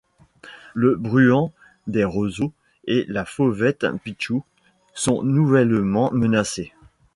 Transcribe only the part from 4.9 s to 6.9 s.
sont nouvellement menacés.